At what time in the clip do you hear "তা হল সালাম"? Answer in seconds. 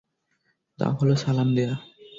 0.79-1.49